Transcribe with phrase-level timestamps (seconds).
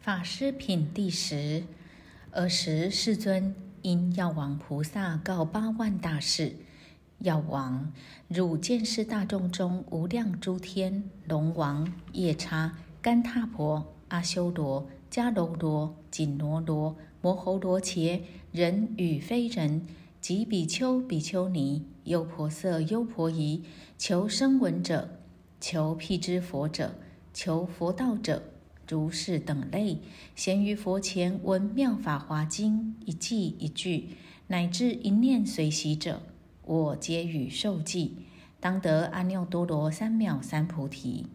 [0.00, 1.62] 法师品第十。
[2.32, 6.56] 尔时世尊因药王菩萨告八万大士：
[7.18, 7.92] 药王，
[8.26, 19.86] 汝见识大众中无量诸天龙王、夜叉、干闼婆、阿修罗、迦楼罗、紧罗罗、摩喉罗伽，人与非人，
[20.18, 23.64] 及比丘、比丘尼、优婆塞、优婆夷，
[23.98, 25.10] 求声闻者，
[25.60, 26.94] 求辟支佛者，
[27.34, 28.42] 求佛道者。
[28.90, 30.00] 如是等类，
[30.34, 34.16] 咸于佛前闻妙法华经一记一句，
[34.48, 36.20] 乃至一念随喜者，
[36.64, 38.16] 我皆与受记，
[38.58, 41.26] 当得阿耨多罗三藐三菩提。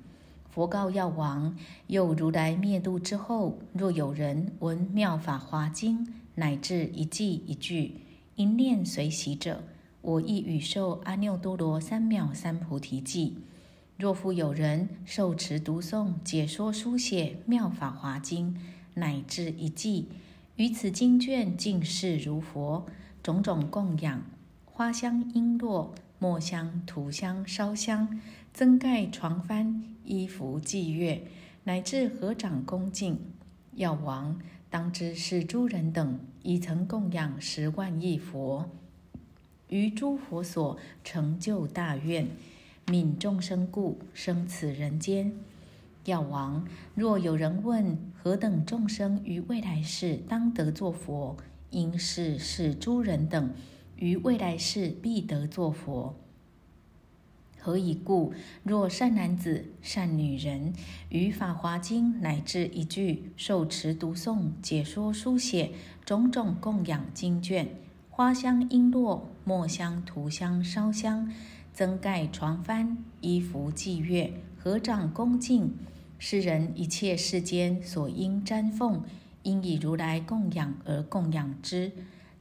[0.50, 1.56] 佛告药王：
[1.88, 8.02] 又如来灭度之后，若有人闻妙法华经，乃至一记一句，
[8.36, 9.64] 一念随喜者，
[10.02, 13.38] 我亦与受阿耨多罗三藐三菩提记。
[13.98, 18.60] 若复有人受持读诵解说书写妙法华经，
[18.96, 20.10] 乃至一记，
[20.58, 22.86] 于此经卷尽是如佛，
[23.24, 24.22] 种种供养，
[24.66, 28.20] 花香璎珞、墨香、涂香、烧香、
[28.54, 31.26] 增盖床幡、衣服、祭乐，
[31.64, 33.18] 乃至合掌恭敬，
[33.76, 38.70] 药王当知是诸人等已曾供养十万亿佛，
[39.70, 42.28] 于诸佛所成就大愿。
[42.88, 45.34] 悯众生故，生此人间。
[46.06, 51.36] 药王，若有人问何等众生于未来世当得作佛，
[51.72, 53.52] 应是是诸人等
[53.96, 56.16] 于未来世必得作佛。
[57.60, 58.32] 何以故？
[58.62, 60.72] 若善男子、善女人
[61.10, 65.72] 于法华经乃至一句受持读诵、解说书写
[66.06, 67.68] 种种供养经卷、
[68.12, 71.34] 花香璎珞、墨香涂香烧香。
[71.76, 75.76] 增盖床幡，衣服祭乐，合掌恭敬。
[76.18, 79.04] 世人一切世间所应瞻奉，
[79.44, 81.92] 应以如来供养而供养之。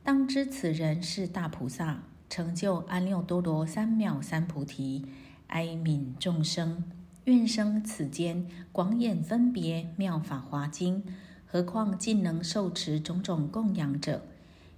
[0.05, 5.05] 当知此人是大菩萨，成就阿耨多罗三藐三菩提。
[5.49, 6.85] 哀悯众生，
[7.25, 11.03] 愿生此间，广演分别妙法华经。
[11.45, 14.23] 何况尽能受持种种供养者？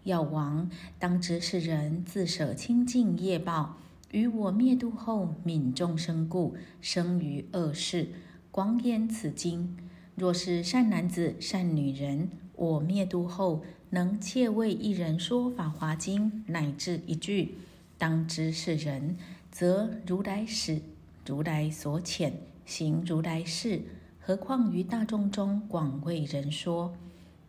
[0.05, 3.77] 药王，当知是人自舍清净业报。
[4.13, 8.09] 于我灭度后，悯众生故，生于恶世，
[8.51, 9.77] 广演此经。
[10.15, 17.59] 若是善男子、善女人，我灭度后能切为一人说法华经，乃至一句，
[17.99, 19.17] 当知是人，
[19.51, 20.81] 则如来使，
[21.27, 22.33] 如来所遣，
[22.65, 23.83] 行如来事。
[24.21, 26.97] 何况于大众中广为人说？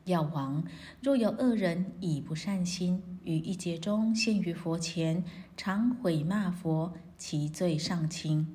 [0.05, 0.63] 药王，
[1.01, 5.21] 若有恶人以不善心，于一劫中现于佛前，
[5.57, 8.47] 常毁骂佛，其罪尚轻。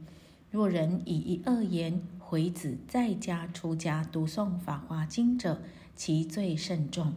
[0.51, 5.61] 若人以一恶言毁子在家出家读诵法华经者，
[5.95, 7.13] 其罪甚重。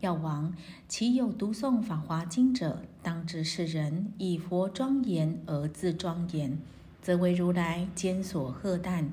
[0.00, 0.52] 药王，
[0.88, 6.58] 其有读诵法华经者，当知是人以佛庄严而自庄严，
[7.00, 9.12] 则为如来坚所贺诞，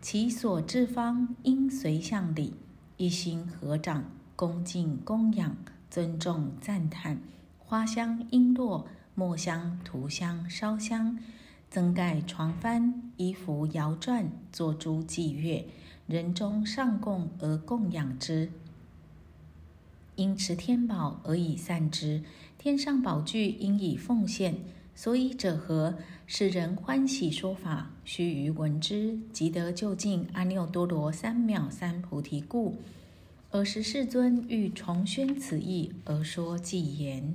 [0.00, 2.54] 其所至方应随向礼。
[2.96, 4.04] 一心合掌，
[4.34, 5.54] 恭敬供养，
[5.90, 7.20] 尊重赞叹，
[7.58, 8.84] 花香璎珞、
[9.16, 11.18] 墨香涂香烧香，
[11.68, 15.66] 增盖床幡，衣服摇转，作诸祭乐，
[16.06, 18.52] 人中上供而供养之。
[20.14, 22.22] 因持天宝而以散之，
[22.56, 24.54] 天上宝具应以奉献。
[24.94, 25.96] 所以者何？
[26.26, 32.76] 使人欢喜说法，须臾闻之，即得就近阿耨多罗三藐三菩提故。
[33.52, 37.34] 尔时世尊欲重宣此意而说偈言：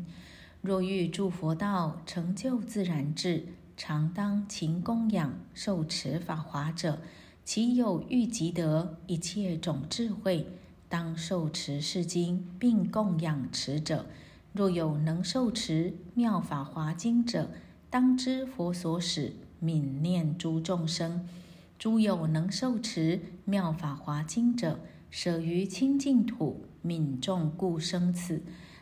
[0.62, 7.02] 若欲诸佛道，成就自然智，常当勤供养受持法华者，
[7.44, 10.48] 其有欲集得一切种智慧，
[10.88, 14.06] 当受持是经，并供养持者。
[14.54, 17.52] 若有能受持妙法华经者，
[17.90, 21.28] 当知佛所使，悯念诸众生。
[21.78, 24.80] 诸有能受持妙法华经者，
[25.18, 28.42] 舍于清净土，悯众故生此。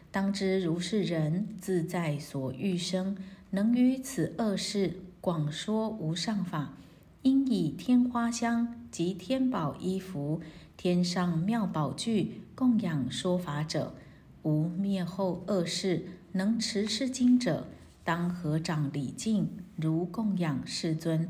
[0.09, 3.15] 当知如是人，自在所欲生，
[3.51, 6.73] 能于此恶世广说无上法，
[7.21, 10.41] 应以天花香及天宝衣服、
[10.75, 13.93] 天上妙宝具供养说法者。
[14.41, 17.67] 无灭后恶事，能持是经者，
[18.03, 21.29] 当合掌礼敬，如供养世尊。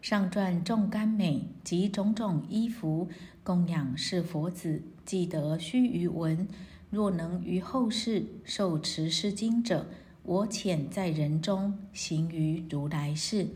[0.00, 3.08] 上撰众甘美及种种衣服，
[3.42, 6.46] 供养是佛子，既得须臾闻。
[6.90, 9.86] 若能于后世受持是经者，
[10.22, 13.48] 我遣在人中，行于如来世。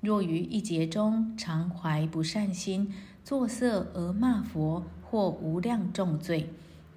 [0.00, 2.92] 若于一劫中常怀不善心，
[3.24, 6.50] 作色而骂佛，或无量重罪。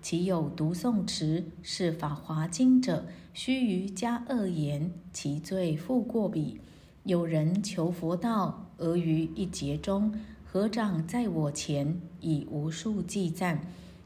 [0.04, 6.60] 其有读诵持是法华经者，须臾加恶言，其罪复过彼。
[7.04, 10.14] 有人求佛道，而于一劫中，
[10.46, 13.66] 合掌在我前，以无数计赞，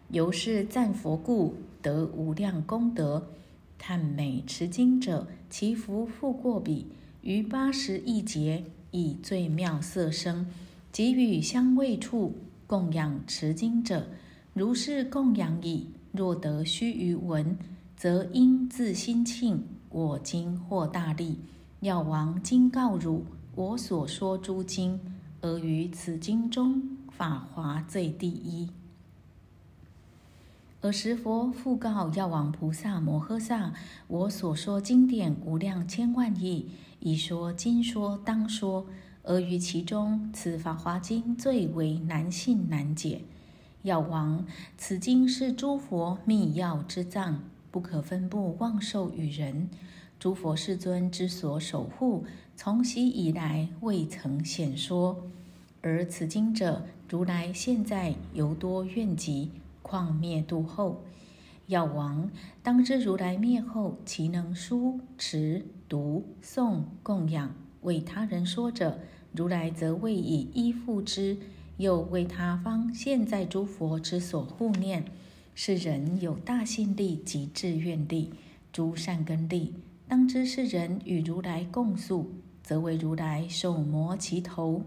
[0.09, 3.27] 由是赞佛故，得无量功德。
[3.77, 6.87] 叹美持经者，其福复过彼。
[7.21, 10.47] 于八十亿劫，以最妙色身，
[10.93, 14.07] 给予香味处，供养持经者。
[14.53, 15.87] 如是供养矣。
[16.13, 17.57] 若得须臾闻，
[17.97, 19.65] 则应自心庆。
[19.89, 21.39] 我今获大利。
[21.81, 24.99] 药王今告汝：我所说诸经，
[25.41, 26.81] 而于此经中，
[27.11, 28.69] 法华最第一。
[30.81, 33.73] 尔时佛复告药王菩萨摩诃萨：
[34.07, 36.69] 我所说经典无量千万亿，
[37.01, 38.87] 以说今说当说，
[39.23, 43.21] 而于其中，此法华经最为难信难解。
[43.83, 44.45] 药王，
[44.77, 49.69] 此经是诸佛密药之藏，不可分布妄授与人。
[50.19, 52.25] 诸佛世尊之所守护，
[52.55, 55.23] 从昔以来未曾显说。
[55.81, 59.51] 而此经者，如来现在犹多怨疾，
[59.81, 61.03] 况灭度后？
[61.67, 62.29] 药王，
[62.63, 68.99] 当知如来灭后，其能书持读诵供养为他人说者，
[69.31, 71.37] 如来则未以依附之。
[71.77, 75.03] 又为他方现在诸佛之所护念，
[75.53, 78.31] 是人有大信力及志愿力，
[78.71, 79.73] 诸善根力。
[80.07, 82.31] 当知是人与如来共宿，
[82.61, 84.83] 则为如来手摩其头。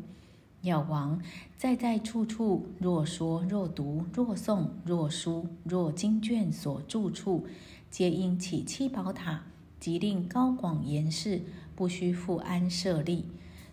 [0.63, 1.21] 药王
[1.57, 7.47] 在在处处，若说若读若诵若书若经卷所住处，
[7.91, 9.45] 皆应起七宝塔，
[9.81, 11.43] 即令高广严饰，
[11.75, 13.25] 不须复安设立。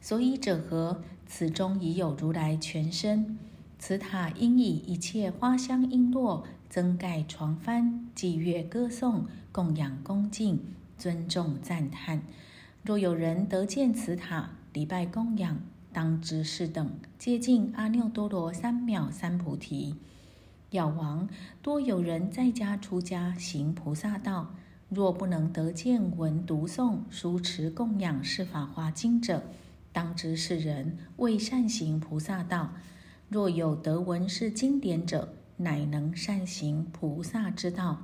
[0.02, 1.02] 所以者何？
[1.28, 3.40] 此中已有如来全身。
[3.80, 10.60] 此塔应以一切花香璎珞增盖床幡，祭乐歌颂，供养恭敬，
[10.98, 12.22] 尊重赞叹。
[12.84, 15.60] 若有人得见此塔，礼拜供养，
[15.92, 19.96] 当知是等接近阿耨多罗三藐三菩提。
[20.72, 21.30] 药王
[21.62, 24.54] 多有人在家出家行菩萨道，
[24.90, 29.44] 若不能得见闻读诵书持供养是法华经者。
[29.94, 32.74] 当知是人未善行菩萨道，
[33.30, 38.02] 若有得闻是经典者，乃能善行菩萨之道。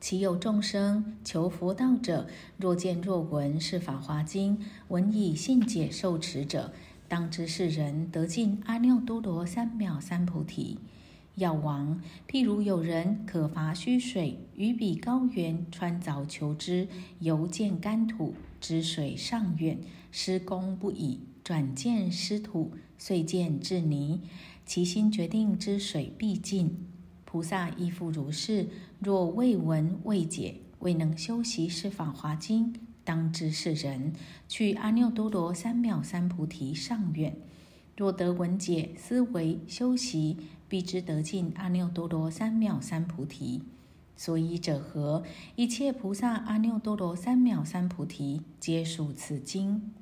[0.00, 2.26] 其有众生求佛道者，
[2.56, 4.58] 若见若闻是法华经，
[4.88, 6.72] 闻以信解受持者，
[7.06, 10.78] 当知是人得尽阿耨多罗三藐三菩提。
[11.36, 16.88] 药王，譬如有人可伐虚水，于彼高原穿凿求之，
[17.18, 19.78] 犹见干土，知水尚远。
[20.10, 24.22] 施功不已，转见湿土，遂见至泥。
[24.66, 26.89] 其心决定之水必尽。
[27.30, 28.66] 菩萨亦复如是。
[28.98, 32.74] 若未闻未解，未能修习是法华经，
[33.04, 34.14] 当知是人
[34.48, 37.36] 去阿耨多罗三藐三菩提尚远。
[37.96, 40.38] 若得闻解，思维修习，
[40.68, 43.62] 必知得尽阿耨多罗三藐三菩提。
[44.16, 45.22] 所以者何？
[45.54, 49.92] 一切菩萨阿耨多罗三藐三菩提，皆属此经。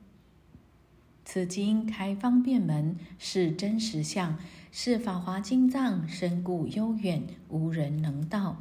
[1.30, 4.38] 此经开方便门，是真实相，
[4.72, 8.56] 是法华经藏，深固悠远，无人能到。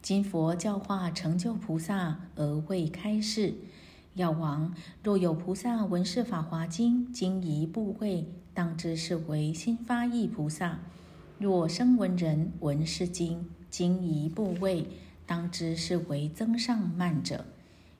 [0.00, 3.52] 今佛教化成就菩萨而未开示。
[4.14, 10.78] 药王，若有菩萨闻是法华经，经一部位，当知是为心发意菩萨；
[11.38, 14.88] 若声闻人闻是经，经一部位，
[15.26, 17.44] 当知是为增上慢者。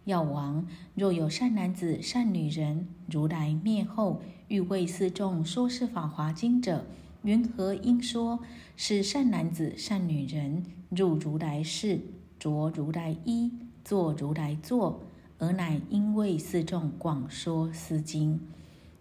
[0.07, 6.87] 药王，若有善男子、善女人，如来灭后，欲为四众说是法华经者，
[7.23, 8.39] 云何应说？
[8.77, 11.99] 是善男子、善女人入如来室，
[12.39, 13.51] 着如来衣，
[13.85, 15.01] 坐如来座，
[15.39, 18.41] 而乃应为四众广说斯经。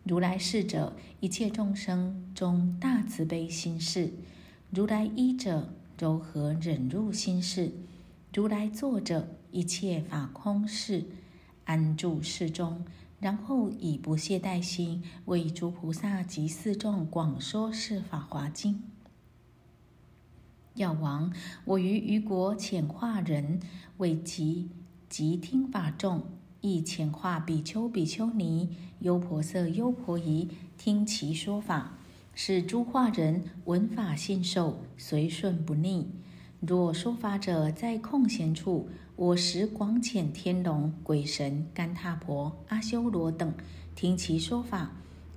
[0.03, 4.09] 如来世者，一切众生中大慈悲心事；
[4.71, 5.69] 如来衣者，
[5.99, 7.69] 柔和忍辱心事；
[8.33, 11.05] 如来坐者，一切法空事，
[11.63, 12.83] 安住世中，
[13.21, 18.83] 然后以不懈怠心为诸菩萨及四众广说是法华经。
[20.73, 21.31] 药王，
[21.63, 23.61] 我于余国遣化人
[23.95, 24.67] 为及
[25.07, 26.25] 及听法众，
[26.59, 31.97] 亦遣化比丘、比丘尼、优婆塞、优婆夷，听其说法，
[32.33, 36.09] 使诸化人闻法信受，随顺不逆。
[36.61, 43.53] 若说法者在空闲处，我时广遣天龙、鬼神、干闼婆、阿修罗等
[43.95, 44.91] 听其说法，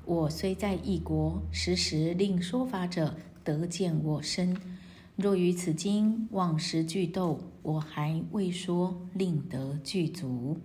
[0.06, 4.56] 我虽在异国，时时令说法者得见我身。
[5.16, 10.56] 若于此经往时俱斗，我还未说，令得具足。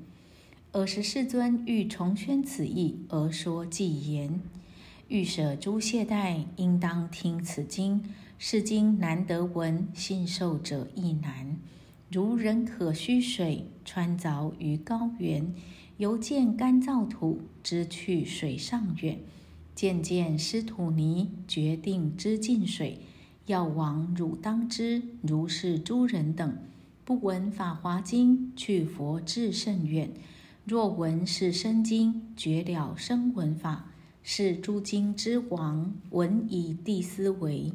[0.72, 4.39] 尔时世尊欲重宣此意，而说偈言：
[5.07, 8.03] 欲舍诸懈怠，应当听此经。
[8.45, 11.57] 是经难得闻，信受者亦难。
[12.12, 15.55] 如人可须水，穿凿于高原，
[15.95, 19.17] 犹见干燥土，知去水上远。
[19.73, 23.00] 渐渐湿土泥，决定知尽水。
[23.45, 26.57] 药王汝当知，如是诸人等，
[27.05, 30.12] 不闻法华经，去佛至甚远。
[30.65, 33.89] 若闻是生经，绝了生闻法，
[34.21, 37.71] 是诸经之王，闻以地思维。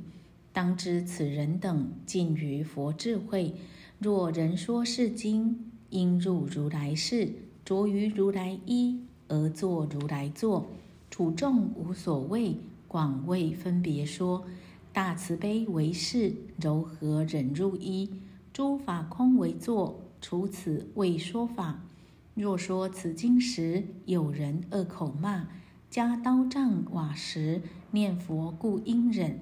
[0.58, 3.54] 当知此人等尽于佛智慧。
[4.00, 7.32] 若人说是经，应入如来室，
[7.64, 10.66] 着于如来衣，而作如来坐，
[11.12, 12.56] 处众无所谓，
[12.88, 14.44] 广为分别说。
[14.92, 18.10] 大慈悲为是，柔和忍入一，
[18.52, 21.84] 诸法空为坐，除此未说法。
[22.34, 25.46] 若说此经时，有人恶口骂，
[25.88, 27.62] 加刀杖瓦石，
[27.92, 29.38] 念佛故应忍。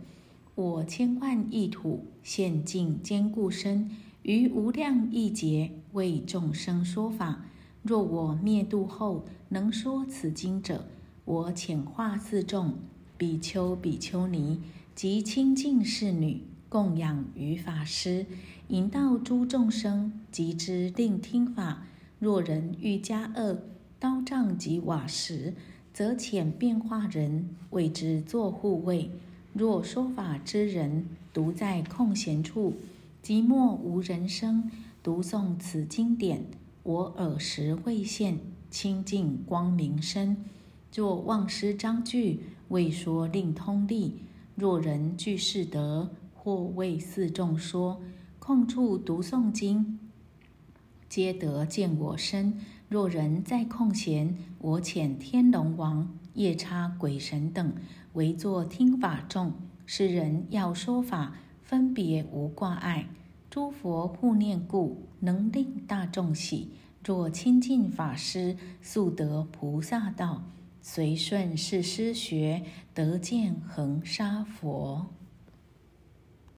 [0.57, 3.91] 我千万亿土现尽坚固身，
[4.23, 7.45] 于无量亿劫为众生说法。
[7.83, 10.89] 若我灭度后，能说此经者，
[11.27, 12.75] 我遣化四众
[13.17, 14.61] 比丘、比丘尼。
[14.95, 18.25] 及清净侍女供养于法师，
[18.69, 21.87] 引导诸众生，即之令听法。
[22.19, 23.59] 若人欲加恶
[23.99, 25.53] 刀杖及瓦石，
[25.93, 29.11] 则遣变化人为之作护卫。
[29.59, 32.75] 若说法之人独在空闲处，
[33.23, 34.71] 寂寞无人声，
[35.03, 36.45] 读诵此经典，
[36.83, 38.39] 我耳时未现
[38.71, 40.45] 清净光明身。
[40.95, 44.17] 若忘失章句，未说令通利。
[44.57, 48.03] 若人具是德，或为四众说，
[48.39, 49.99] 空处读诵经，
[51.09, 52.61] 皆得见我身。
[52.91, 57.73] 若人在空闲，我遣天龙王、夜叉鬼神等
[58.17, 59.53] 为作听法众。
[59.85, 63.07] 是人要说法，分别无挂碍。
[63.51, 66.73] 诸佛护念故，能令大众喜。
[67.05, 70.43] 若亲近法师，速得菩萨道。
[70.81, 72.63] 随顺是师学，
[72.95, 75.07] 得见恒沙佛。